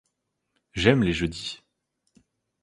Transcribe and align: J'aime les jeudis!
J'aime 0.73 1.03
les 1.03 1.13
jeudis! 1.13 1.61